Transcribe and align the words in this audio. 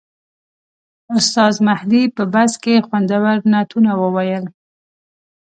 استاد 1.15 1.53
مهدي 1.67 2.03
په 2.15 2.23
بس 2.33 2.51
کې 2.63 2.85
خوندور 2.87 3.37
نعتونه 3.51 3.91
وویل. 4.01 4.45